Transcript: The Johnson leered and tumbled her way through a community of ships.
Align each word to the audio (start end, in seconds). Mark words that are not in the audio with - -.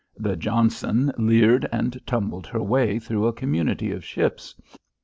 The 0.17 0.35
Johnson 0.35 1.11
leered 1.19 1.69
and 1.71 2.01
tumbled 2.07 2.47
her 2.47 2.63
way 2.63 2.97
through 2.97 3.27
a 3.27 3.33
community 3.33 3.91
of 3.91 4.03
ships. 4.03 4.55